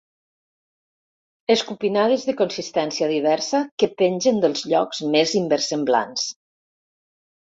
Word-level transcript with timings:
Escopinades 1.55 2.25
de 2.31 2.35
consistència 2.39 3.11
diversa 3.11 3.61
que 3.83 3.91
pengen 4.03 4.41
dels 4.47 4.65
llocs 4.73 5.03
més 5.17 5.35
inversemblants. 5.45 6.25